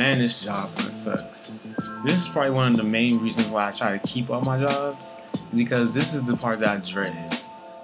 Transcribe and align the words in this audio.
Man, 0.00 0.18
this 0.18 0.40
job 0.40 0.74
kind 0.76 0.88
of 0.88 0.94
sucks. 0.94 1.58
This 2.06 2.22
is 2.22 2.28
probably 2.28 2.52
one 2.52 2.72
of 2.72 2.78
the 2.78 2.84
main 2.84 3.18
reasons 3.18 3.50
why 3.50 3.68
I 3.68 3.70
try 3.70 3.98
to 3.98 4.06
keep 4.08 4.30
all 4.30 4.40
my 4.40 4.58
jobs 4.58 5.14
because 5.54 5.92
this 5.92 6.14
is 6.14 6.24
the 6.24 6.38
part 6.38 6.60
that 6.60 6.68
I 6.70 6.90
dread. 6.90 7.14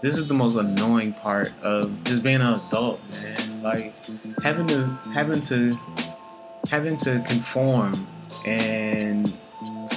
This 0.01 0.17
is 0.17 0.27
the 0.27 0.33
most 0.33 0.57
annoying 0.57 1.13
part 1.13 1.53
of 1.63 2.03
just 2.05 2.23
being 2.23 2.41
an 2.41 2.59
adult, 2.69 3.03
man. 3.11 3.63
Like 3.63 3.93
having 4.43 4.67
to 4.69 4.87
having 5.13 5.43
to 5.43 5.79
having 6.71 6.97
to 6.97 7.23
conform 7.27 7.93
and 8.47 9.37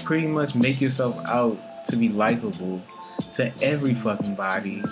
pretty 0.03 0.27
much 0.27 0.55
make 0.55 0.81
yourself 0.81 1.25
out 1.25 1.57
to 1.85 1.95
be 1.95 2.09
likable 2.09 2.81
to 3.35 3.49
every 3.61 3.93
fucking 3.93 4.35
body, 4.35 4.83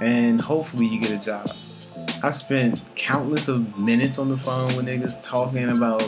and 0.00 0.40
hopefully 0.40 0.86
you 0.86 1.00
get 1.00 1.10
a 1.10 1.24
job. 1.24 1.48
I 2.22 2.30
spent 2.30 2.84
countless 2.94 3.48
of 3.48 3.76
minutes 3.80 4.20
on 4.20 4.28
the 4.28 4.38
phone 4.38 4.68
with 4.76 4.86
niggas 4.86 5.28
talking 5.28 5.70
about 5.70 6.04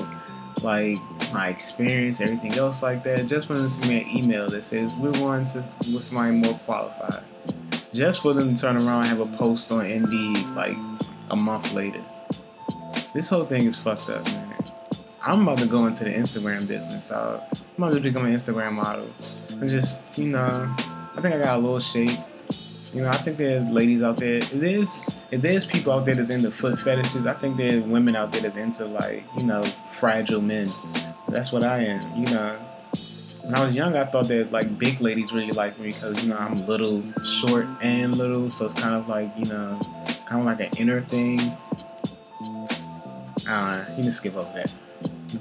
like 0.64 0.98
my 1.32 1.48
experience, 1.48 2.20
everything 2.20 2.52
else 2.54 2.82
like 2.82 3.02
that, 3.04 3.26
just 3.26 3.46
for 3.46 3.54
them 3.54 3.64
to 3.64 3.70
send 3.70 3.88
me 3.90 4.02
an 4.02 4.24
email 4.24 4.48
that 4.48 4.62
says 4.62 4.94
we're 4.96 5.12
going 5.12 5.46
to 5.46 5.58
with 5.92 6.04
somebody 6.04 6.36
more 6.36 6.54
qualified. 6.64 7.24
Just 7.92 8.22
for 8.22 8.32
them 8.34 8.54
to 8.54 8.60
turn 8.60 8.76
around 8.76 9.06
and 9.06 9.18
have 9.18 9.20
a 9.20 9.36
post 9.36 9.72
on 9.72 9.86
Indeed 9.86 10.38
like 10.54 10.76
a 11.30 11.36
month 11.36 11.74
later. 11.74 12.02
This 13.12 13.28
whole 13.30 13.44
thing 13.44 13.62
is 13.62 13.76
fucked 13.76 14.10
up, 14.10 14.24
man. 14.26 14.54
I'm 15.26 15.42
about 15.42 15.58
to 15.58 15.66
go 15.66 15.86
into 15.86 16.04
the 16.04 16.10
Instagram 16.10 16.66
business, 16.68 16.98
dog. 17.08 17.42
I'm 17.76 17.84
about 17.84 17.94
to 17.94 18.00
become 18.00 18.26
an 18.26 18.34
Instagram 18.34 18.72
model. 18.72 19.08
I'm 19.60 19.68
just, 19.68 20.16
you 20.16 20.28
know, 20.28 20.74
I 20.76 21.20
think 21.20 21.34
I 21.34 21.38
got 21.38 21.56
a 21.56 21.58
little 21.58 21.80
shape. 21.80 22.10
You 22.94 23.02
know, 23.02 23.08
I 23.08 23.12
think 23.12 23.36
there's 23.36 23.68
ladies 23.70 24.02
out 24.02 24.16
there. 24.16 24.36
If 24.36 24.50
there's 24.52 24.96
if 25.30 25.42
there's 25.42 25.66
people 25.66 25.92
out 25.92 26.04
there 26.04 26.14
that's 26.14 26.30
into 26.30 26.50
foot 26.50 26.80
fetishes, 26.80 27.26
I 27.26 27.34
think 27.34 27.56
there's 27.56 27.80
women 27.80 28.16
out 28.16 28.32
there 28.32 28.40
that's 28.40 28.56
into 28.56 28.84
like, 28.86 29.24
you 29.36 29.46
know, 29.46 29.62
fragile 30.00 30.40
men. 30.40 30.66
That's 31.28 31.52
what 31.52 31.62
I 31.62 31.84
am. 31.84 32.00
You 32.16 32.24
know, 32.24 32.56
when 33.44 33.54
I 33.54 33.66
was 33.66 33.74
young, 33.74 33.94
I 33.96 34.06
thought 34.06 34.28
that 34.28 34.50
like 34.50 34.78
big 34.78 34.98
ladies 35.00 35.30
really 35.30 35.52
liked 35.52 35.78
me 35.78 35.88
because 35.88 36.24
you 36.24 36.30
know 36.30 36.38
I'm 36.38 36.54
little, 36.66 37.04
short, 37.22 37.66
and 37.82 38.16
little, 38.16 38.48
so 38.48 38.64
it's 38.66 38.80
kind 38.80 38.94
of 38.94 39.08
like 39.08 39.28
you 39.36 39.44
know, 39.52 39.78
kind 40.26 40.40
of 40.40 40.46
like 40.46 40.60
an 40.60 40.70
inner 40.78 41.02
thing. 41.02 41.36
Know. 43.46 43.84
You 43.96 44.04
can 44.04 44.12
skip 44.12 44.36
over 44.36 44.50
that, 44.54 44.74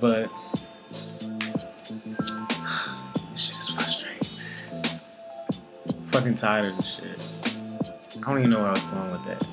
but 0.01 0.23
this 3.31 3.39
shit 3.39 3.57
is 3.57 3.69
frustrating, 3.69 4.27
man. 4.35 4.49
Fucking 6.11 6.35
tired 6.35 6.71
of 6.71 6.77
this 6.77 6.95
shit. 6.95 7.05
I 8.17 8.21
don't 8.29 8.39
even 8.39 8.49
know 8.49 8.59
where 8.59 8.69
I 8.69 8.71
was 8.71 8.85
going 8.85 9.11
with 9.11 9.25
that. 9.25 9.47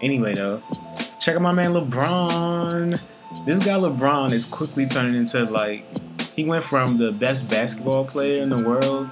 Anyway, 0.00 0.34
though, 0.34 0.62
check 1.18 1.34
out 1.34 1.42
my 1.42 1.52
man 1.52 1.72
LeBron. 1.72 3.00
This 3.44 3.64
guy 3.64 3.72
LeBron 3.72 4.30
is 4.32 4.44
quickly 4.44 4.86
turning 4.86 5.16
into 5.16 5.42
like 5.44 5.84
he 6.34 6.44
went 6.44 6.64
from 6.64 6.96
the 6.96 7.10
best 7.10 7.50
basketball 7.50 8.04
player 8.04 8.40
in 8.40 8.50
the 8.50 8.64
world 8.64 9.10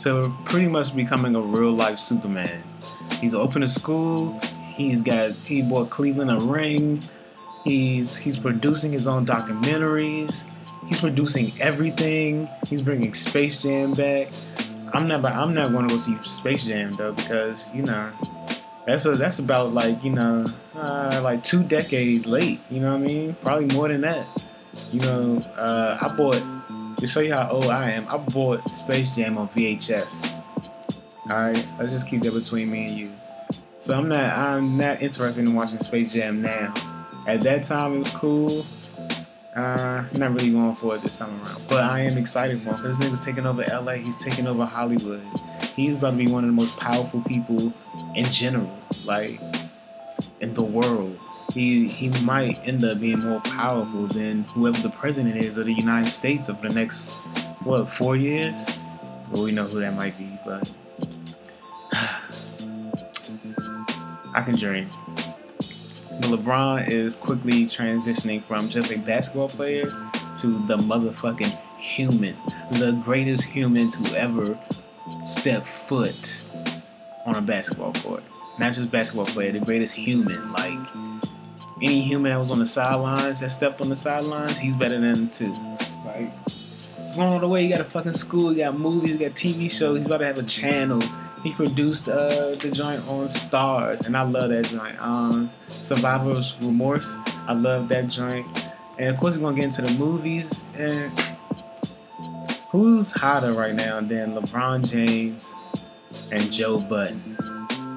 to 0.00 0.30
pretty 0.44 0.66
much 0.66 0.94
becoming 0.94 1.34
a 1.34 1.40
real 1.40 1.72
life 1.72 1.98
Superman. 1.98 2.62
He's 3.20 3.34
open 3.34 3.62
a 3.62 3.68
school. 3.68 4.38
He's 4.74 5.00
got 5.00 5.32
he 5.32 5.62
bought 5.62 5.88
Cleveland 5.88 6.30
a 6.30 6.44
ring. 6.46 7.00
He's 7.64 8.16
he's 8.16 8.36
producing 8.36 8.92
his 8.92 9.06
own 9.06 9.24
documentaries. 9.24 10.44
He's 10.86 11.00
producing 11.00 11.50
everything. 11.60 12.48
He's 12.68 12.82
bringing 12.82 13.14
Space 13.14 13.62
Jam 13.62 13.94
back. 13.94 14.28
I'm 14.92 15.08
not 15.08 15.24
I'm 15.24 15.54
not 15.54 15.72
going 15.72 15.88
to 15.88 15.94
go 15.94 16.00
see 16.00 16.18
Space 16.24 16.64
Jam 16.64 16.90
though 16.92 17.12
because 17.12 17.58
you 17.72 17.82
know 17.82 18.10
that's 18.90 19.06
a, 19.06 19.12
that's 19.12 19.38
about 19.38 19.72
like 19.72 20.02
you 20.02 20.12
know 20.12 20.44
uh, 20.74 21.20
like 21.22 21.44
two 21.44 21.62
decades 21.62 22.26
late. 22.26 22.60
You 22.70 22.80
know 22.80 22.92
what 22.92 23.02
I 23.02 23.06
mean? 23.06 23.36
Probably 23.42 23.74
more 23.74 23.88
than 23.88 24.00
that. 24.02 24.26
You 24.92 25.00
know, 25.00 25.40
uh, 25.56 25.98
I 26.00 26.16
bought 26.16 26.42
to 26.98 27.08
show 27.08 27.20
you 27.20 27.34
how 27.34 27.50
old 27.50 27.66
I 27.66 27.92
am. 27.92 28.06
I 28.08 28.18
bought 28.18 28.68
Space 28.68 29.14
Jam 29.14 29.38
on 29.38 29.48
VHS. 29.50 30.42
All 31.30 31.36
right, 31.36 31.68
let's 31.78 31.92
just 31.92 32.08
keep 32.08 32.22
that 32.22 32.34
between 32.34 32.70
me 32.70 32.86
and 32.86 32.98
you. 32.98 33.10
So 33.78 33.96
I'm 33.96 34.08
not 34.08 34.24
I'm 34.24 34.76
not 34.76 35.00
interested 35.00 35.44
in 35.44 35.54
watching 35.54 35.78
Space 35.78 36.12
Jam 36.12 36.42
now. 36.42 36.74
At 37.26 37.42
that 37.42 37.64
time, 37.64 37.96
it 37.96 37.98
was 38.00 38.14
cool. 38.14 38.64
Uh, 39.54 40.04
not 40.16 40.30
really 40.30 40.50
going 40.52 40.76
for 40.76 40.94
it 40.94 41.02
this 41.02 41.18
time 41.18 41.30
around, 41.42 41.62
but 41.68 41.82
I 41.82 42.00
am 42.00 42.16
excited 42.16 42.62
for 42.62 42.70
him 42.70 42.82
this 42.82 42.98
nigga's 42.98 43.24
taking 43.24 43.46
over 43.46 43.64
LA. 43.64 43.94
He's 43.94 44.16
taking 44.16 44.46
over 44.46 44.64
Hollywood. 44.64 45.22
He's 45.74 45.98
about 45.98 46.12
to 46.12 46.16
be 46.16 46.30
one 46.30 46.44
of 46.44 46.50
the 46.50 46.54
most 46.54 46.78
powerful 46.78 47.20
people 47.22 47.72
in 48.14 48.24
general, 48.26 48.72
like 49.06 49.40
in 50.40 50.54
the 50.54 50.64
world. 50.64 51.18
He 51.54 51.88
he 51.88 52.10
might 52.24 52.66
end 52.66 52.84
up 52.84 53.00
being 53.00 53.20
more 53.22 53.40
powerful 53.40 54.06
than 54.06 54.44
whoever 54.44 54.80
the 54.80 54.90
president 54.90 55.36
is 55.44 55.58
of 55.58 55.66
the 55.66 55.74
United 55.74 56.10
States 56.10 56.48
over 56.48 56.68
the 56.68 56.74
next 56.74 57.10
what 57.64 57.88
four 57.88 58.16
years. 58.16 58.80
Well, 59.30 59.44
we 59.44 59.52
know 59.52 59.64
who 59.64 59.80
that 59.80 59.94
might 59.94 60.16
be, 60.18 60.38
but 60.44 60.74
I 64.34 64.42
can 64.42 64.54
dream. 64.56 64.86
LeBron 66.28 66.88
is 66.88 67.16
quickly 67.16 67.64
transitioning 67.66 68.42
from 68.42 68.68
just 68.68 68.92
a 68.92 68.98
basketball 68.98 69.48
player 69.48 69.84
to 69.84 70.66
the 70.66 70.76
motherfucking 70.76 71.58
human, 71.78 72.36
the 72.72 73.00
greatest 73.04 73.44
human 73.44 73.90
to 73.90 74.20
ever 74.20 74.58
step 75.24 75.64
foot 75.64 76.44
on 77.26 77.36
a 77.36 77.42
basketball 77.42 77.92
court. 77.94 78.22
Not 78.60 78.74
just 78.74 78.90
basketball 78.90 79.24
player, 79.24 79.52
the 79.52 79.60
greatest 79.60 79.94
human. 79.94 80.52
Like 80.52 80.78
any 81.80 82.02
human 82.02 82.30
that 82.30 82.38
was 82.38 82.50
on 82.50 82.58
the 82.58 82.66
sidelines 82.66 83.40
that 83.40 83.48
stepped 83.48 83.80
on 83.80 83.88
the 83.88 83.96
sidelines, 83.96 84.58
he's 84.58 84.76
better 84.76 85.00
than 85.00 85.14
them 85.14 85.30
too. 85.30 85.52
Like 86.04 86.30
it's 86.44 87.16
going 87.16 87.32
all 87.32 87.38
the 87.38 87.48
way. 87.48 87.62
He 87.62 87.70
got 87.70 87.80
a 87.80 87.84
fucking 87.84 88.12
school, 88.12 88.50
he 88.50 88.56
got 88.56 88.78
movies, 88.78 89.12
he 89.12 89.18
got 89.18 89.30
TV 89.30 89.70
shows. 89.70 89.96
He's 89.96 90.06
about 90.06 90.18
to 90.18 90.26
have 90.26 90.36
a 90.36 90.42
channel. 90.42 91.00
He 91.42 91.54
produced 91.54 92.10
uh, 92.10 92.52
the 92.52 92.70
joint 92.70 93.00
on 93.08 93.28
Starz, 93.28 94.06
and 94.06 94.14
I 94.14 94.22
love 94.24 94.50
that 94.50 94.66
joint. 94.66 95.00
Um, 95.00 95.50
Survivor's 95.68 96.54
Remorse, 96.60 97.16
I 97.48 97.54
love 97.54 97.88
that 97.88 98.08
joint. 98.08 98.46
And 98.98 99.08
of 99.08 99.18
course, 99.18 99.38
we're 99.38 99.44
gonna 99.44 99.56
get 99.56 99.64
into 99.64 99.80
the 99.80 99.98
movies. 99.98 100.66
And 100.76 101.10
who's 102.68 103.10
hotter 103.10 103.52
right 103.52 103.74
now 103.74 104.02
than 104.02 104.34
LeBron 104.34 104.86
James 104.90 105.50
and 106.30 106.52
Joe 106.52 106.78
Budden? 106.90 107.38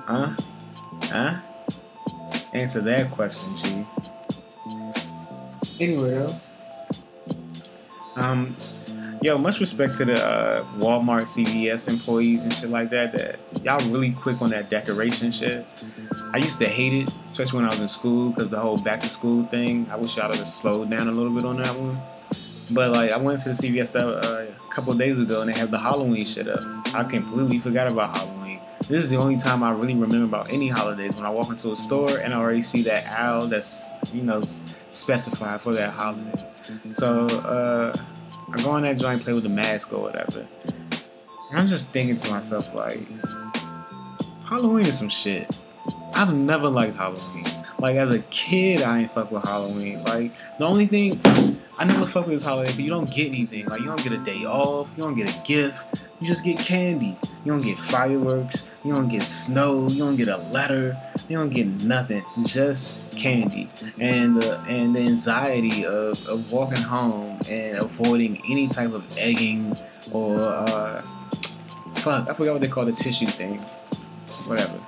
Huh? 0.06 0.36
Huh? 1.14 1.36
Answer 2.54 2.82
that 2.82 3.12
question, 3.12 3.56
G. 3.60 3.86
Anyway. 5.80 6.28
Um, 8.16 8.56
yo, 9.22 9.38
much 9.38 9.60
respect 9.60 9.96
to 9.98 10.06
the 10.06 10.16
uh, 10.16 10.64
Walmart, 10.78 11.26
CVS 11.26 11.88
employees 11.88 12.42
and 12.42 12.52
shit 12.52 12.72
like 12.72 12.90
that. 12.90 13.14
That 13.14 13.40
y'all 13.64 13.92
really 13.92 14.12
quick 14.12 14.42
on 14.42 14.50
that 14.50 14.72
decoration 14.72 15.32
shit. 15.32 15.64
I 16.34 16.38
used 16.38 16.58
to 16.60 16.68
hate 16.68 17.04
it, 17.04 17.10
especially 17.28 17.58
when 17.58 17.66
I 17.66 17.70
was 17.70 17.82
in 17.82 17.90
school, 17.90 18.30
because 18.30 18.50
the 18.50 18.60
whole 18.60 18.82
back 18.82 19.00
to 19.02 19.08
school 19.08 19.44
thing. 19.44 19.88
I 19.92 19.98
wish 19.98 20.18
y'all 20.18 20.30
would 20.30 20.40
have 20.40 20.48
slowed 20.48 20.90
down 20.90 21.08
a 21.08 21.12
little 21.12 21.36
bit 21.36 21.46
on 21.46 21.58
that 21.58 21.78
one. 21.78 21.96
But 22.72 22.92
like, 22.92 23.12
I 23.12 23.18
went 23.18 23.40
to 23.42 23.50
the 23.50 23.56
CVS 23.56 23.96
uh, 23.96 24.48
a 24.52 24.74
couple 24.74 24.94
days 24.94 25.20
ago, 25.20 25.42
and 25.42 25.54
they 25.54 25.60
have 25.60 25.70
the 25.70 25.78
Halloween 25.78 26.26
shit 26.26 26.48
up. 26.48 26.60
I 26.96 27.04
completely 27.04 27.60
forgot 27.60 27.88
about 27.88 28.18
Halloween. 28.18 28.33
This 28.90 29.06
is 29.06 29.10
the 29.10 29.18
only 29.18 29.38
time 29.38 29.64
I 29.64 29.72
really 29.72 29.96
remember 29.96 30.26
about 30.26 30.52
any 30.52 30.68
holidays 30.68 31.16
when 31.16 31.26
I 31.26 31.30
walk 31.30 31.50
into 31.50 31.72
a 31.72 31.78
store 31.78 32.18
and 32.18 32.34
I 32.34 32.38
already 32.38 32.62
see 32.62 32.84
that 32.84 33.06
owl 33.18 33.48
that's 33.48 33.82
you 34.14 34.24
know 34.24 34.42
specified 34.92 35.62
for 35.62 35.74
that 35.74 35.94
holiday. 35.94 36.44
So 36.94 37.26
uh, 37.28 37.96
I 38.52 38.62
go 38.62 38.76
in 38.76 38.84
that 38.84 38.98
joint, 38.98 39.22
play 39.22 39.34
with 39.34 39.44
the 39.44 39.50
mask 39.50 39.94
or 39.94 40.02
whatever. 40.02 40.46
And 41.52 41.62
I'm 41.62 41.68
just 41.68 41.92
thinking 41.92 42.18
to 42.18 42.30
myself 42.30 42.76
like, 42.76 43.00
Halloween 44.50 44.86
is 44.86 45.00
some 45.00 45.10
shit. 45.10 45.62
I've 46.14 46.34
never 46.34 46.68
liked 46.68 46.96
Halloween. 46.98 47.46
Like 47.80 47.96
as 47.96 48.14
a 48.14 48.22
kid, 48.24 48.82
I 48.82 49.02
ain't 49.02 49.12
fuck 49.12 49.32
with 49.32 49.44
Halloween. 49.44 50.04
Like 50.04 50.32
the 50.58 50.66
only 50.66 50.88
thing 50.88 51.20
I 51.78 51.86
never 51.86 52.04
fuck 52.04 52.28
with 52.28 52.36
this 52.36 52.46
holiday 52.46 52.68
because 52.68 52.82
you 52.82 52.90
don't 52.90 53.10
get 53.10 53.28
anything. 53.28 53.66
Like 53.66 53.80
you 53.80 53.88
don't 53.88 54.04
get 54.04 54.12
a 54.12 54.18
day 54.18 54.44
off, 54.46 54.90
you 54.98 55.04
don't 55.04 55.16
get 55.16 55.30
a 55.30 55.44
gift, 55.44 56.06
you 56.20 56.28
just 56.28 56.44
get 56.44 56.58
candy. 56.58 57.18
You 57.46 57.52
don't 57.52 57.64
get 57.64 57.78
fireworks, 57.78 58.70
you 58.84 58.94
don't 58.94 59.08
get 59.08 59.22
snow, 59.22 59.88
you 59.88 60.00
don't 60.00 60.16
get 60.18 60.28
a 60.28 60.38
letter, 60.52 60.98
you 61.30 61.38
don't 61.38 61.50
get 61.50 61.68
nothing. 61.84 62.24
Just 62.46 63.12
candy. 63.16 63.70
And 64.00 64.42
the 64.42 64.60
and 64.68 64.96
the 64.96 65.00
anxiety 65.00 65.86
of, 65.86 66.28
of 66.28 66.52
walking 66.52 66.82
home 66.82 67.40
and 67.50 67.78
avoiding 67.78 68.42
any 68.50 68.68
type 68.68 68.92
of 68.92 69.06
egging 69.18 69.76
or 70.12 70.40
uh 70.40 71.02
fuck, 71.96 72.30
I 72.30 72.34
forgot 72.34 72.54
what 72.54 72.62
they 72.62 72.70
call 72.70 72.86
the 72.86 72.92
tissue 72.92 73.26
thing. 73.26 73.60
Whatever. 74.48 74.80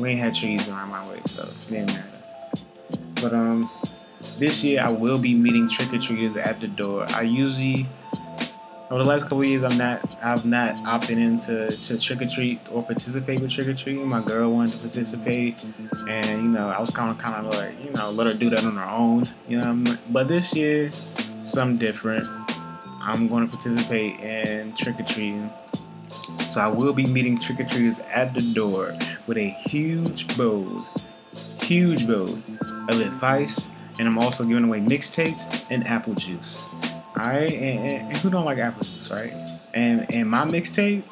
We 0.00 0.10
ain't 0.10 0.20
had 0.20 0.34
trees 0.34 0.68
around 0.70 0.88
my 0.88 1.06
way, 1.08 1.20
so 1.26 1.42
it 1.42 1.70
didn't 1.70 1.88
matter. 1.88 2.08
But 3.20 3.34
um 3.34 3.70
this 4.38 4.64
year 4.64 4.82
I 4.82 4.90
will 4.90 5.18
be 5.18 5.34
meeting 5.34 5.68
trick 5.68 5.92
or 5.92 5.98
treaters 5.98 6.36
at 6.36 6.60
the 6.60 6.68
door. 6.68 7.04
I 7.10 7.22
usually 7.22 7.86
over 8.92 9.04
the 9.04 9.08
last 9.08 9.22
couple 9.22 9.42
years 9.42 9.64
I'm 9.64 9.78
not 9.78 10.22
I've 10.22 10.44
not 10.44 10.84
opted 10.84 11.16
into 11.16 11.66
to 11.68 11.98
trick 11.98 12.20
or 12.20 12.28
treat 12.28 12.60
or 12.70 12.82
participate 12.82 13.40
with 13.40 13.50
trick 13.50 13.68
or 13.68 13.74
treating. 13.74 14.06
My 14.06 14.22
girl 14.22 14.52
wanted 14.52 14.72
to 14.72 14.78
participate 14.80 15.64
and 16.08 16.42
you 16.42 16.48
know 16.48 16.68
I 16.68 16.78
was 16.78 16.94
kinda 16.94 17.16
kinda 17.22 17.42
like, 17.42 17.82
you 17.82 17.90
know, 17.92 18.10
let 18.10 18.26
her 18.26 18.34
do 18.34 18.50
that 18.50 18.64
on 18.66 18.76
her 18.76 18.84
own. 18.84 19.24
You 19.48 19.60
know, 19.60 19.96
but 20.10 20.28
this 20.28 20.54
year 20.54 20.90
something 21.42 21.78
different. 21.78 22.26
I'm 23.04 23.28
going 23.28 23.48
to 23.48 23.56
participate 23.56 24.20
in 24.20 24.76
trick 24.76 25.00
or 25.00 25.04
treating. 25.04 25.50
So 26.52 26.60
I 26.60 26.68
will 26.68 26.92
be 26.92 27.06
meeting 27.06 27.40
trick 27.40 27.60
or 27.60 27.64
treaters 27.64 27.98
at 27.98 28.32
the 28.34 28.42
door 28.54 28.94
with 29.26 29.38
a 29.38 29.48
huge 29.48 30.36
bowl, 30.36 30.84
huge 31.62 32.06
bowl 32.06 32.38
of 32.90 33.00
advice, 33.00 33.72
and 33.98 34.06
I'm 34.06 34.18
also 34.18 34.44
giving 34.44 34.64
away 34.64 34.80
mixtapes 34.80 35.66
and 35.68 35.84
apple 35.88 36.14
juice. 36.14 36.64
Alright, 37.22 37.52
and, 37.52 38.08
and, 38.08 38.16
who 38.16 38.30
don't 38.30 38.44
like 38.44 38.58
apple 38.58 38.82
juice, 38.82 39.08
right? 39.12 39.32
And 39.74 40.12
and 40.12 40.28
my 40.28 40.44
mixtape, 40.44 41.04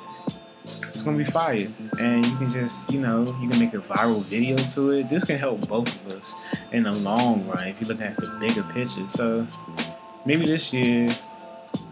it's 0.88 1.02
gonna 1.02 1.16
be 1.16 1.24
fire. 1.24 1.68
And 2.00 2.26
you 2.26 2.36
can 2.36 2.50
just, 2.50 2.92
you 2.92 3.00
know, 3.00 3.22
you 3.40 3.48
can 3.48 3.60
make 3.60 3.74
a 3.74 3.78
viral 3.78 4.20
video 4.22 4.56
to 4.56 4.90
it. 4.90 5.08
This 5.08 5.24
can 5.24 5.38
help 5.38 5.68
both 5.68 6.04
of 6.04 6.12
us 6.12 6.34
in 6.72 6.82
the 6.82 6.92
long 6.92 7.46
run 7.46 7.68
if 7.68 7.80
you're 7.80 7.88
looking 7.88 8.06
at 8.06 8.16
the 8.16 8.36
bigger 8.40 8.64
picture. 8.64 9.08
So 9.08 9.46
maybe 10.26 10.46
this 10.46 10.74
year 10.74 11.08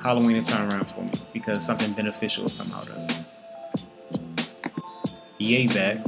Halloween 0.03 0.39
will 0.39 0.43
turn 0.43 0.69
around 0.69 0.91
for 0.91 1.03
me 1.03 1.13
because 1.33 1.65
something 1.65 1.93
beneficial 1.93 2.43
will 2.43 2.51
come 2.51 2.73
out 2.73 2.89
of 2.89 2.97
it. 2.97 3.25
Ye 5.39 5.69
back. 5.69 5.99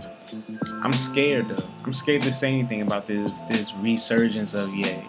I'm 0.82 0.92
scared 0.92 1.48
though. 1.48 1.64
I'm 1.84 1.92
scared 1.92 2.22
to 2.22 2.32
say 2.32 2.48
anything 2.48 2.82
about 2.82 3.06
this 3.06 3.40
this 3.42 3.72
resurgence 3.74 4.54
of 4.54 4.74
Ye. 4.74 5.00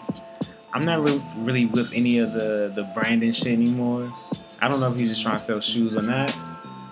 I'm 0.74 0.84
not 0.84 1.00
really, 1.36 1.66
with 1.66 1.92
any 1.94 2.18
of 2.18 2.32
the 2.32 2.72
the 2.74 2.84
branding 2.94 3.32
shit 3.32 3.52
anymore. 3.52 4.10
I 4.60 4.68
don't 4.68 4.80
know 4.80 4.92
if 4.92 4.98
he's 4.98 5.08
just 5.08 5.22
trying 5.22 5.36
to 5.36 5.42
sell 5.42 5.60
shoes 5.60 5.94
or 5.94 6.02
not. 6.02 6.34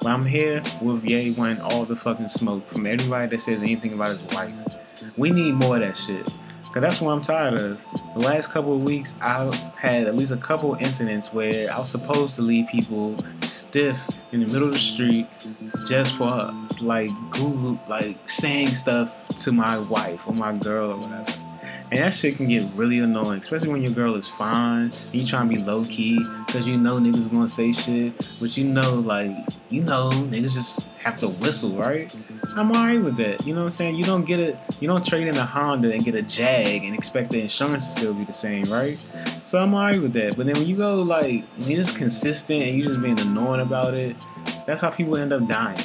But 0.01 0.13
I'm 0.13 0.25
here 0.25 0.63
with 0.81 1.05
Ye 1.05 1.33
wanting 1.33 1.61
all 1.61 1.85
the 1.85 1.95
fucking 1.95 2.29
smoke 2.29 2.67
from 2.69 2.87
everybody 2.87 3.29
that 3.29 3.41
says 3.41 3.63
anything 3.63 3.93
about 3.93 4.09
his 4.09 4.25
wife. 4.35 4.55
We 5.19 5.31
need 5.31 5.55
more 5.55 5.77
of 5.77 5.83
that 5.83 5.97
shit. 5.97 6.25
Cause 6.73 6.83
that's 6.83 7.01
what 7.01 7.11
I'm 7.13 7.21
tired 7.21 7.55
of. 7.61 7.85
The 8.15 8.21
last 8.21 8.51
couple 8.51 8.77
of 8.77 8.85
weeks, 8.85 9.17
I've 9.21 9.53
had 9.75 10.07
at 10.07 10.15
least 10.15 10.31
a 10.31 10.37
couple 10.37 10.75
incidents 10.77 11.35
where 11.35 11.71
I 11.71 11.79
was 11.79 11.91
supposed 11.91 12.37
to 12.37 12.43
leave 12.43 12.69
people 12.69 13.17
stiff 13.41 13.99
in 14.33 14.41
the 14.41 14.47
middle 14.47 14.69
of 14.69 14.75
the 14.75 14.79
street 14.79 15.27
just 15.89 16.17
for 16.17 16.51
like 16.81 17.11
Google, 17.31 17.79
like 17.89 18.31
saying 18.31 18.69
stuff 18.69 19.29
to 19.41 19.53
my 19.53 19.79
wife 19.79 20.27
or 20.29 20.35
my 20.35 20.57
girl 20.57 20.93
or 20.93 20.97
whatever. 20.97 21.50
And 21.91 21.99
that 21.99 22.15
shit 22.15 22.37
can 22.37 22.47
get 22.47 22.63
really 22.77 23.01
annoying, 23.01 23.41
especially 23.41 23.71
when 23.71 23.83
your 23.83 23.93
girl 23.93 24.15
is 24.15 24.29
fine 24.29 24.93
and 24.93 25.15
you 25.15 25.27
trying 25.27 25.49
to 25.49 25.57
be 25.57 25.63
low 25.63 25.83
key 25.85 26.25
because 26.47 26.67
you 26.67 26.77
know 26.77 27.01
niggas 27.01 27.29
gonna 27.33 27.49
say 27.49 27.73
shit, 27.73 28.15
but 28.41 28.57
you 28.57 28.65
know, 28.65 29.01
like, 29.01 29.33
you 29.71 29.83
know, 29.83 30.11
niggas 30.11 30.55
just 30.55 30.97
have 30.99 31.17
to 31.17 31.29
whistle, 31.29 31.71
right? 31.71 32.15
I'm 32.57 32.71
alright 32.71 33.03
with 33.03 33.17
that. 33.17 33.45
You 33.45 33.55
know 33.55 33.63
what 33.63 33.67
I'm 33.67 33.71
saying? 33.71 33.97
You 33.97 34.05
don't 34.05 34.25
get 34.25 34.39
it, 34.39 34.57
you 34.81 34.87
don't 34.87 35.05
trade 35.05 35.27
in 35.27 35.37
a 35.37 35.45
Honda 35.45 35.93
and 35.93 36.05
get 36.05 36.15
a 36.15 36.23
Jag 36.23 36.85
and 36.85 36.95
expect 36.95 37.31
the 37.31 37.43
insurance 37.43 37.87
to 37.87 38.01
still 38.01 38.15
be 38.15 38.23
the 38.23 38.33
same, 38.33 38.65
right? 38.65 38.97
So 39.45 39.61
I'm 39.61 39.75
alright 39.75 40.01
with 40.01 40.13
that. 40.13 40.37
But 40.37 40.47
then 40.47 40.55
when 40.55 40.69
you 40.69 40.77
go, 40.77 41.03
like, 41.03 41.45
when 41.59 41.71
you're 41.71 41.83
just 41.83 41.97
consistent 41.97 42.63
and 42.63 42.77
you 42.77 42.85
just 42.85 43.03
being 43.03 43.19
annoying 43.19 43.63
about 43.63 43.95
it, 43.95 44.17
that's 44.65 44.81
how 44.81 44.91
people 44.91 45.19
end 45.19 45.33
up 45.33 45.45
dying. 45.49 45.81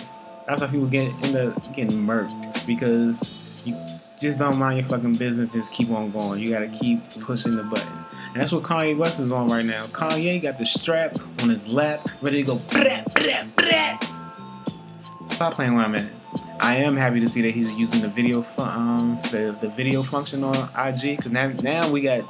That's 0.47 0.61
how 0.61 0.67
people 0.67 0.85
get 0.85 1.11
end 1.23 1.35
up 1.35 1.75
getting 1.75 2.05
murked 2.05 2.67
because 2.67 3.63
you 3.65 3.75
just 4.25 4.39
don't 4.39 4.57
mind 4.57 4.79
your 4.79 4.87
fucking 4.87 5.15
business. 5.15 5.49
Just 5.49 5.71
keep 5.71 5.89
on 5.91 6.11
going. 6.11 6.41
You 6.41 6.51
gotta 6.51 6.67
keep 6.67 6.99
pushing 7.21 7.55
the 7.55 7.63
button. 7.63 7.93
And 8.33 8.41
that's 8.41 8.51
what 8.51 8.63
Kanye 8.63 8.97
West 8.97 9.19
is 9.19 9.31
on 9.31 9.47
right 9.47 9.65
now. 9.65 9.85
Kanye 9.87 10.41
got 10.41 10.57
the 10.57 10.65
strap 10.65 11.15
on 11.41 11.49
his 11.49 11.67
lap, 11.67 12.01
ready 12.21 12.43
to 12.43 12.47
go. 12.47 12.55
Brat, 12.69 13.13
brat, 13.13 13.55
brat. 13.55 14.03
Stop 15.29 15.53
playing 15.53 15.75
where 15.75 15.85
I'm 15.85 15.95
at. 15.95 16.09
I 16.59 16.77
am 16.77 16.97
happy 16.97 17.19
to 17.19 17.27
see 17.27 17.41
that 17.43 17.51
he's 17.51 17.71
using 17.73 18.01
the 18.01 18.07
video, 18.07 18.45
um, 18.57 19.19
the, 19.31 19.55
the 19.61 19.69
video 19.69 20.01
function 20.01 20.43
on 20.43 20.55
IG 20.75 21.17
because 21.17 21.31
now, 21.31 21.49
now 21.61 21.91
we 21.91 22.01
got 22.01 22.23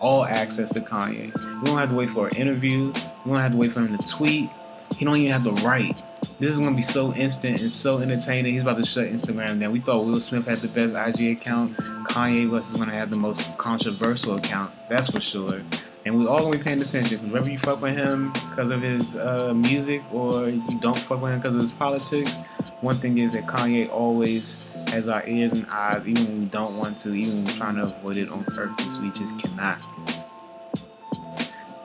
all 0.00 0.24
access 0.24 0.72
to 0.74 0.80
Kanye. 0.80 1.32
We 1.60 1.66
don't 1.66 1.78
have 1.78 1.90
to 1.90 1.94
wait 1.94 2.10
for 2.10 2.28
an 2.28 2.36
interview. 2.36 2.92
We 3.24 3.32
don't 3.32 3.40
have 3.40 3.52
to 3.52 3.58
wait 3.58 3.72
for 3.72 3.80
him 3.80 3.96
to 3.96 4.08
tweet. 4.08 4.50
He 4.96 5.04
don't 5.04 5.16
even 5.16 5.32
have 5.32 5.44
to 5.44 5.66
write. 5.66 6.02
This 6.38 6.52
is 6.52 6.58
gonna 6.58 6.76
be 6.76 6.82
so 6.82 7.14
instant 7.14 7.62
and 7.62 7.70
so 7.70 7.98
entertaining. 7.98 8.54
He's 8.54 8.62
about 8.62 8.78
to 8.78 8.84
shut 8.84 9.06
Instagram 9.06 9.58
down. 9.60 9.72
We 9.72 9.80
thought 9.80 10.04
Will 10.04 10.20
Smith 10.20 10.46
had 10.46 10.58
the 10.58 10.68
best 10.68 10.94
IG 10.94 11.36
account. 11.36 11.76
Kanye 11.76 12.50
West 12.50 12.72
is 12.72 12.78
gonna 12.78 12.92
have 12.92 13.10
the 13.10 13.16
most 13.16 13.56
controversial 13.58 14.36
account. 14.36 14.70
That's 14.88 15.10
for 15.10 15.20
sure. 15.20 15.60
And 16.04 16.18
we 16.18 16.26
all 16.26 16.40
gonna 16.40 16.56
be 16.56 16.62
paying 16.62 16.80
attention. 16.80 17.32
Whether 17.32 17.50
you 17.50 17.58
fuck 17.58 17.80
with 17.80 17.96
him 17.96 18.32
because 18.50 18.70
of 18.70 18.82
his 18.82 19.16
uh, 19.16 19.54
music 19.54 20.02
or 20.12 20.48
you 20.48 20.78
don't 20.80 20.96
fuck 20.96 21.20
with 21.20 21.32
him 21.32 21.38
because 21.38 21.54
of 21.54 21.62
his 21.62 21.72
politics, 21.72 22.38
one 22.80 22.94
thing 22.94 23.18
is 23.18 23.32
that 23.32 23.46
Kanye 23.46 23.90
always 23.90 24.66
has 24.88 25.08
our 25.08 25.26
ears 25.26 25.52
and 25.52 25.70
eyes, 25.70 26.06
even 26.06 26.24
when 26.26 26.40
we 26.40 26.46
don't 26.46 26.76
want 26.76 26.98
to, 26.98 27.14
even 27.14 27.36
when 27.36 27.44
we're 27.46 27.52
trying 27.52 27.76
to 27.76 27.82
avoid 27.84 28.18
it 28.18 28.28
on 28.28 28.44
purpose. 28.44 28.98
We 28.98 29.10
just 29.10 29.38
cannot. 29.38 29.80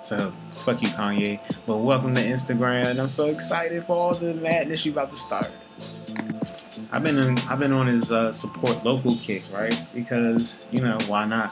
So 0.04 0.34
Fuck 0.62 0.84
you, 0.84 0.90
Kanye. 0.90 1.40
But 1.66 1.78
welcome 1.78 2.14
to 2.14 2.22
Instagram, 2.22 3.00
I'm 3.00 3.08
so 3.08 3.26
excited 3.26 3.84
for 3.84 3.96
all 3.96 4.14
the 4.14 4.36
madness 4.36 4.86
you 4.86 4.92
about 4.92 5.10
to 5.10 5.18
start. 5.18 5.52
I've 6.92 7.02
been 7.02 7.18
in, 7.18 7.40
I've 7.50 7.58
been 7.58 7.72
on 7.72 7.88
his 7.88 8.12
uh, 8.12 8.32
support 8.32 8.86
local 8.86 9.16
kick, 9.16 9.42
right? 9.52 9.74
Because 9.92 10.64
you 10.70 10.82
know 10.82 11.00
why 11.08 11.26
not? 11.26 11.52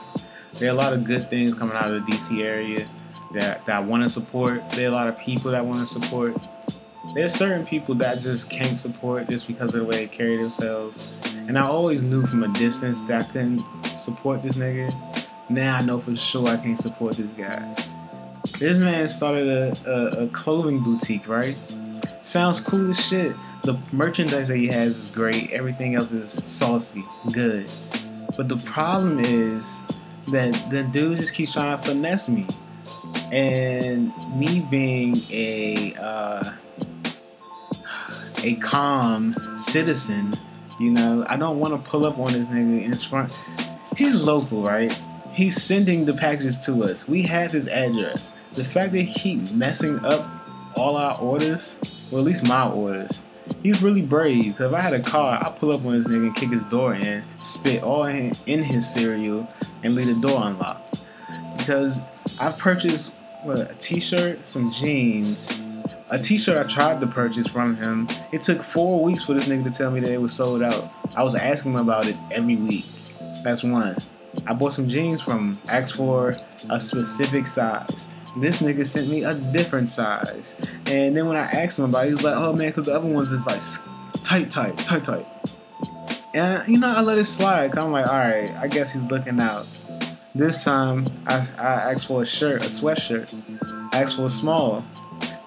There 0.54 0.68
are 0.70 0.72
a 0.72 0.76
lot 0.76 0.92
of 0.92 1.02
good 1.02 1.24
things 1.24 1.54
coming 1.54 1.76
out 1.76 1.92
of 1.92 2.06
the 2.06 2.12
DC 2.12 2.44
area 2.44 2.86
that 3.32 3.66
that 3.66 3.82
want 3.82 4.04
to 4.04 4.08
support. 4.08 4.70
There 4.70 4.86
are 4.88 4.92
a 4.92 4.94
lot 4.94 5.08
of 5.08 5.18
people 5.18 5.50
that 5.50 5.64
want 5.64 5.80
to 5.80 6.00
support. 6.00 6.36
There's 7.12 7.34
certain 7.34 7.66
people 7.66 7.96
that 7.96 8.20
just 8.20 8.48
can't 8.48 8.78
support 8.78 9.28
just 9.28 9.48
because 9.48 9.74
of 9.74 9.80
the 9.80 9.86
way 9.86 10.06
they 10.06 10.06
carry 10.06 10.36
themselves. 10.36 11.18
And 11.48 11.58
I 11.58 11.62
always 11.62 12.04
knew 12.04 12.24
from 12.26 12.44
a 12.44 12.48
distance 12.48 13.02
that 13.04 13.24
I 13.24 13.32
couldn't 13.32 13.58
support 13.98 14.44
this 14.44 14.58
nigga. 14.58 14.88
Now 15.50 15.78
I 15.78 15.82
know 15.84 15.98
for 15.98 16.14
sure 16.14 16.46
I 16.46 16.58
can't 16.58 16.78
support 16.78 17.16
this 17.16 17.32
guy. 17.32 17.74
This 18.60 18.78
man 18.78 19.08
started 19.08 19.48
a, 19.48 19.90
a, 19.90 20.24
a 20.24 20.28
clothing 20.28 20.80
boutique, 20.80 21.26
right? 21.26 21.56
Sounds 22.22 22.60
cool 22.60 22.90
as 22.90 23.08
shit. 23.08 23.34
The 23.62 23.78
merchandise 23.90 24.48
that 24.48 24.58
he 24.58 24.66
has 24.66 24.98
is 24.98 25.08
great. 25.08 25.50
Everything 25.50 25.94
else 25.94 26.12
is 26.12 26.30
saucy, 26.30 27.02
good. 27.32 27.72
But 28.36 28.50
the 28.50 28.58
problem 28.66 29.18
is 29.18 29.80
that 30.30 30.52
the 30.68 30.82
dude 30.92 31.16
just 31.16 31.32
keeps 31.32 31.54
trying 31.54 31.74
to 31.74 31.88
finesse 31.88 32.28
me. 32.28 32.46
And 33.32 34.12
me 34.36 34.60
being 34.70 35.16
a 35.30 35.94
uh, 35.98 36.44
a 38.44 38.56
calm 38.56 39.34
citizen, 39.56 40.34
you 40.78 40.90
know, 40.90 41.24
I 41.30 41.38
don't 41.38 41.58
want 41.58 41.72
to 41.72 41.90
pull 41.90 42.04
up 42.04 42.18
on 42.18 42.34
this 42.34 42.46
nigga 42.48 42.84
in 42.84 42.92
front. 42.92 43.32
He's 43.96 44.20
local, 44.20 44.62
right? 44.62 44.92
He's 45.32 45.62
sending 45.62 46.04
the 46.04 46.12
packages 46.12 46.58
to 46.66 46.84
us. 46.84 47.08
We 47.08 47.22
have 47.22 47.52
his 47.52 47.66
address 47.66 48.36
the 48.54 48.64
fact 48.64 48.92
that 48.92 49.02
he 49.02 49.12
keep 49.12 49.52
messing 49.52 50.04
up 50.04 50.26
all 50.76 50.96
our 50.96 51.18
orders, 51.20 52.08
well, 52.10 52.20
at 52.20 52.26
least 52.26 52.48
my 52.48 52.68
orders, 52.68 53.22
he's 53.62 53.82
really 53.82 54.02
brave. 54.02 54.56
Cause 54.56 54.72
if 54.72 54.74
I 54.74 54.80
had 54.80 54.92
a 54.92 55.00
car, 55.00 55.38
I'd 55.40 55.56
pull 55.58 55.72
up 55.72 55.84
on 55.84 55.92
this 55.92 56.06
nigga 56.08 56.26
and 56.26 56.36
kick 56.36 56.50
his 56.50 56.64
door 56.64 56.94
in, 56.94 57.22
spit 57.36 57.82
all 57.82 58.04
in, 58.04 58.32
in 58.46 58.62
his 58.62 58.92
cereal, 58.92 59.48
and 59.84 59.94
leave 59.94 60.06
the 60.06 60.20
door 60.20 60.46
unlocked. 60.46 61.06
Because 61.56 62.02
I 62.40 62.52
purchased 62.52 63.12
what 63.42 63.58
a 63.58 63.74
t-shirt, 63.76 64.46
some 64.46 64.70
jeans, 64.72 65.62
a 66.10 66.18
t-shirt 66.18 66.56
I 66.56 66.68
tried 66.68 67.00
to 67.00 67.06
purchase 67.06 67.46
from 67.46 67.76
him. 67.76 68.08
It 68.32 68.42
took 68.42 68.62
four 68.62 69.02
weeks 69.02 69.24
for 69.24 69.34
this 69.34 69.48
nigga 69.48 69.64
to 69.64 69.70
tell 69.70 69.90
me 69.90 70.00
that 70.00 70.12
it 70.12 70.20
was 70.20 70.32
sold 70.32 70.62
out. 70.62 70.90
I 71.16 71.22
was 71.22 71.34
asking 71.34 71.72
him 71.72 71.78
about 71.78 72.06
it 72.06 72.16
every 72.30 72.56
week. 72.56 72.84
That's 73.44 73.62
one. 73.62 73.96
I 74.46 74.54
bought 74.54 74.72
some 74.72 74.88
jeans 74.88 75.20
from 75.20 75.54
him, 75.54 75.58
asked 75.68 75.94
for 75.94 76.34
a 76.68 76.78
specific 76.78 77.46
size. 77.46 78.09
This 78.36 78.62
nigga 78.62 78.86
sent 78.86 79.08
me 79.08 79.24
a 79.24 79.34
different 79.34 79.90
size. 79.90 80.56
And 80.86 81.16
then 81.16 81.26
when 81.26 81.36
I 81.36 81.40
asked 81.40 81.78
him 81.78 81.86
about 81.86 82.04
it, 82.04 82.08
he 82.08 82.14
was 82.14 82.22
like, 82.22 82.36
oh 82.36 82.54
man, 82.54 82.68
because 82.68 82.86
the 82.86 82.94
other 82.94 83.08
ones 83.08 83.32
is 83.32 83.46
like 83.46 83.60
tight, 84.22 84.50
tight, 84.50 84.78
tight, 84.78 85.04
tight. 85.04 85.26
And, 86.32 86.68
you 86.68 86.80
know, 86.80 86.94
I 86.94 87.00
let 87.00 87.18
it 87.18 87.24
slide. 87.24 87.76
I'm 87.76 87.90
like, 87.90 88.06
all 88.06 88.18
right, 88.18 88.52
I 88.60 88.68
guess 88.68 88.92
he's 88.92 89.10
looking 89.10 89.40
out. 89.40 89.66
This 90.32 90.64
time, 90.64 91.04
I, 91.26 91.46
I 91.58 91.92
asked 91.92 92.06
for 92.06 92.22
a 92.22 92.26
shirt, 92.26 92.62
a 92.62 92.66
sweatshirt. 92.66 93.34
I 93.92 94.02
asked 94.02 94.14
for 94.16 94.26
a 94.26 94.30
small. 94.30 94.84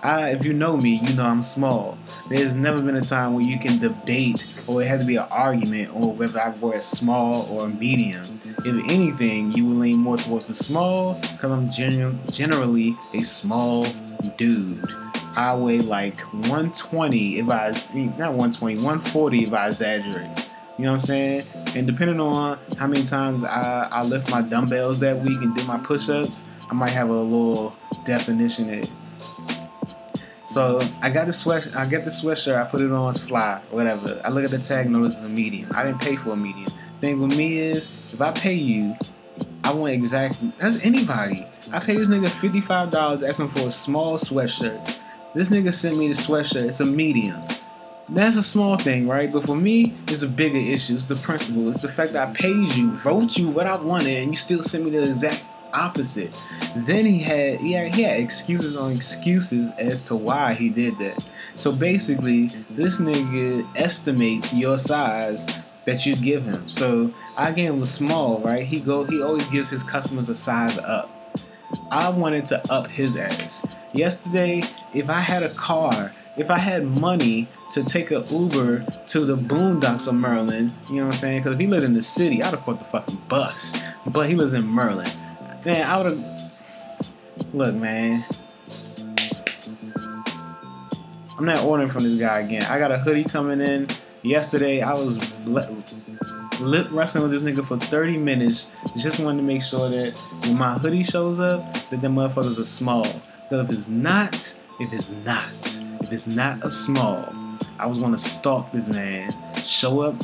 I, 0.03 0.31
if 0.31 0.45
you 0.45 0.51
know 0.51 0.75
me, 0.75 0.99
you 1.01 1.15
know 1.15 1.23
I'm 1.23 1.41
small. 1.41 1.97
There's 2.27 2.55
never 2.55 2.81
been 2.83 2.97
a 2.97 3.01
time 3.01 3.33
where 3.33 3.45
you 3.45 3.57
can 3.57 3.79
debate 3.79 4.45
or 4.67 4.81
it 4.81 4.87
has 4.87 5.01
to 5.01 5.07
be 5.07 5.15
an 5.15 5.27
argument 5.31 5.95
on 5.95 6.17
whether 6.17 6.39
I 6.39 6.49
wear 6.49 6.79
a 6.79 6.81
small 6.81 7.47
or 7.49 7.65
a 7.65 7.69
medium. 7.69 8.23
If 8.65 8.89
anything, 8.89 9.53
you 9.53 9.72
more 10.03 10.17
towards 10.17 10.47
the 10.47 10.53
small 10.55 11.13
because 11.13 11.51
I'm 11.51 11.71
gen- 11.71 12.19
generally 12.31 12.95
a 13.13 13.21
small 13.21 13.87
dude. 14.37 14.83
I 15.35 15.55
weigh 15.55 15.79
like 15.79 16.19
120 16.19 17.39
if 17.39 17.49
I, 17.49 17.69
not 18.17 18.33
120, 18.33 18.75
140 18.75 19.43
if 19.43 19.53
I 19.53 19.67
exaggerate. 19.67 20.51
You 20.77 20.85
know 20.85 20.91
what 20.91 21.01
I'm 21.01 21.05
saying? 21.05 21.43
And 21.75 21.87
depending 21.87 22.19
on 22.19 22.59
how 22.77 22.87
many 22.87 23.03
times 23.03 23.43
I, 23.43 23.87
I 23.91 24.03
lift 24.03 24.29
my 24.29 24.41
dumbbells 24.41 24.99
that 24.99 25.17
week 25.19 25.41
and 25.41 25.55
do 25.55 25.65
my 25.65 25.77
push 25.77 26.09
ups, 26.09 26.43
I 26.69 26.73
might 26.73 26.89
have 26.89 27.09
a 27.09 27.13
little 27.13 27.75
definition 28.05 28.69
in 28.69 28.79
it. 28.79 28.93
So 30.49 30.81
I 31.01 31.09
got 31.09 31.25
the 31.25 31.33
sweat. 31.33 31.75
I 31.75 31.87
get 31.87 32.05
the 32.05 32.11
sweatshirt. 32.11 32.55
I 32.55 32.69
put 32.69 32.81
it 32.81 32.91
on. 32.91 33.11
It's 33.11 33.19
fly. 33.21 33.59
Whatever. 33.71 34.21
I 34.23 34.29
look 34.29 34.43
at 34.43 34.51
the 34.51 34.59
tag. 34.59 34.89
Notice 34.89 35.15
it's 35.15 35.25
a 35.25 35.29
medium. 35.29 35.69
I 35.75 35.83
didn't 35.83 36.01
pay 36.01 36.15
for 36.15 36.31
a 36.31 36.35
medium. 36.35 36.67
Thing 36.99 37.19
with 37.19 37.35
me 37.35 37.57
is, 37.57 38.13
if 38.13 38.21
I 38.21 38.31
pay 38.31 38.53
you 38.53 38.95
I 39.63 39.73
want 39.73 39.93
exactly. 39.93 40.51
That's 40.57 40.83
anybody. 40.85 41.45
I 41.71 41.79
paid 41.79 41.97
this 41.97 42.07
nigga 42.07 42.29
fifty 42.29 42.61
five 42.61 42.91
dollars 42.91 43.23
asking 43.23 43.49
for 43.49 43.69
a 43.69 43.71
small 43.71 44.17
sweatshirt. 44.17 44.99
This 45.33 45.49
nigga 45.49 45.73
sent 45.73 45.97
me 45.97 46.07
the 46.09 46.15
sweatshirt. 46.15 46.65
It's 46.65 46.81
a 46.81 46.85
medium. 46.85 47.41
That's 48.09 48.35
a 48.35 48.43
small 48.43 48.77
thing, 48.77 49.07
right? 49.07 49.31
But 49.31 49.45
for 49.45 49.55
me, 49.55 49.93
it's 50.07 50.21
a 50.21 50.27
bigger 50.27 50.57
issue. 50.57 50.95
It's 50.95 51.05
the 51.05 51.15
principle. 51.15 51.71
It's 51.71 51.81
the 51.81 51.87
fact 51.87 52.11
that 52.11 52.27
I 52.27 52.33
paid 52.33 52.73
you, 52.73 52.91
wrote 53.05 53.37
you 53.37 53.47
what 53.47 53.65
I 53.65 53.81
wanted, 53.81 54.21
and 54.21 54.31
you 54.31 54.37
still 54.37 54.61
sent 54.61 54.83
me 54.83 54.91
the 54.91 55.01
exact 55.01 55.45
opposite. 55.73 56.39
Then 56.75 57.05
he 57.05 57.19
had 57.19 57.59
he 57.61 57.71
had, 57.73 57.95
he 57.95 58.03
had 58.03 58.19
excuses 58.19 58.75
on 58.75 58.91
excuses 58.91 59.71
as 59.77 60.05
to 60.09 60.15
why 60.15 60.53
he 60.53 60.69
did 60.69 60.97
that. 60.97 61.27
So 61.55 61.71
basically, 61.71 62.47
this 62.69 62.99
nigga 62.99 63.65
estimates 63.75 64.53
your 64.53 64.77
size 64.77 65.67
that 65.85 66.05
you 66.05 66.15
give 66.15 66.45
him. 66.45 66.69
So 66.69 67.13
I 67.37 67.51
gave 67.51 67.73
him 67.73 67.81
a 67.81 67.85
small, 67.85 68.39
right? 68.39 68.65
He 68.65 68.79
go 68.79 69.03
he 69.03 69.21
always 69.21 69.49
gives 69.49 69.69
his 69.69 69.83
customers 69.83 70.29
a 70.29 70.35
size 70.35 70.77
up. 70.79 71.09
I 71.91 72.09
wanted 72.09 72.47
to 72.47 72.61
up 72.71 72.87
his 72.87 73.17
ass. 73.17 73.77
Yesterday, 73.93 74.63
if 74.93 75.09
I 75.09 75.19
had 75.19 75.43
a 75.43 75.49
car, 75.49 76.11
if 76.37 76.49
I 76.49 76.59
had 76.59 76.85
money 76.99 77.47
to 77.73 77.83
take 77.83 78.11
an 78.11 78.23
Uber 78.29 78.85
to 79.07 79.25
the 79.25 79.35
boondocks 79.35 80.07
of 80.07 80.15
Maryland, 80.15 80.71
you 80.89 80.97
know 80.97 81.07
what 81.07 81.15
I'm 81.15 81.19
saying? 81.19 81.39
Because 81.39 81.53
if 81.53 81.59
he 81.59 81.67
lived 81.67 81.83
in 81.83 81.93
the 81.93 82.01
city, 82.01 82.43
I'd 82.43 82.51
have 82.51 82.61
caught 82.61 82.79
the 82.79 82.85
fucking 82.85 83.17
bus. 83.27 83.81
But 84.11 84.29
he 84.29 84.35
lives 84.35 84.53
in 84.53 84.73
Maryland. 84.73 85.13
Man, 85.65 85.87
I 85.87 85.97
would 85.97 86.05
have. 86.05 86.53
Look, 87.53 87.75
man. 87.75 88.23
I'm 91.37 91.45
not 91.45 91.63
ordering 91.63 91.89
from 91.89 92.03
this 92.03 92.19
guy 92.19 92.41
again. 92.41 92.63
I 92.69 92.77
got 92.77 92.91
a 92.91 92.97
hoodie 92.97 93.23
coming 93.23 93.59
in. 93.59 93.87
Yesterday, 94.23 94.81
I 94.81 94.93
was 94.93 95.35
lip 95.45 96.87
wrestling 96.91 97.29
with 97.29 97.31
this 97.31 97.43
nigga 97.43 97.67
for 97.67 97.77
30 97.77 98.17
minutes. 98.17 98.71
Just 98.95 99.19
wanted 99.19 99.39
to 99.39 99.43
make 99.43 99.61
sure 99.61 99.89
that 99.89 100.15
when 100.45 100.57
my 100.57 100.75
hoodie 100.75 101.03
shows 101.03 101.41
up, 101.41 101.73
that 101.89 101.99
the 101.99 102.07
motherfuckers 102.07 102.57
are 102.57 102.63
small. 102.63 103.03
Because 103.49 103.65
if 103.65 103.69
it's 103.69 103.87
not, 103.89 104.33
if 104.79 104.93
it's 104.93 105.11
not, 105.25 105.43
if 106.01 106.13
it's 106.13 106.25
not 106.25 106.63
a 106.63 106.69
small, 106.69 107.27
I 107.77 107.85
was 107.85 107.99
gonna 107.99 108.17
stalk 108.17 108.71
this 108.71 108.87
man, 108.87 109.29
show 109.55 109.99
up 110.03 110.15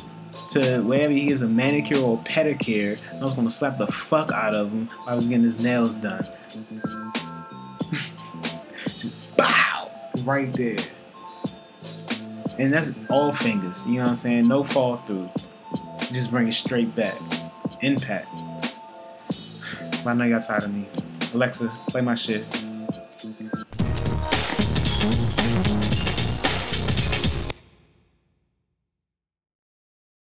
to 0.52 0.82
wherever 0.82 1.12
he 1.12 1.30
is 1.30 1.42
a 1.42 1.48
manicure 1.48 2.00
or 2.00 2.20
pedicure. 2.20 2.98
I 3.20 3.24
was 3.24 3.34
gonna 3.34 3.52
slap 3.52 3.80
the 3.80 3.88
fuck 3.88 4.32
out 4.32 4.56
of 4.56 4.72
him 4.72 4.88
while 4.88 5.10
I 5.10 5.16
was 5.16 5.28
getting 5.28 5.44
his 5.44 5.62
nails 5.62 5.96
done. 5.98 6.24
Just 8.86 9.36
bow! 9.38 9.92
Right 10.24 10.52
there. 10.54 10.78
And 12.60 12.74
that's 12.74 12.92
all 13.10 13.32
fingers, 13.32 13.86
you 13.88 13.96
know 13.96 14.02
what 14.02 14.10
I'm 14.10 14.18
saying? 14.18 14.48
No 14.50 14.66
fall 14.66 14.98
through. 14.98 15.30
Just 16.12 16.30
bring 16.30 16.50
it 16.50 16.54
straight 16.54 16.94
back. 16.94 17.16
Impact. 17.82 18.28
I 20.06 20.14
know 20.14 20.26
y'all 20.26 20.42
tired 20.42 20.66
of 20.66 20.74
me. 20.74 20.86
Alexa, 21.34 21.72
play 21.88 22.02
my 22.02 22.16
shit. 22.16 22.46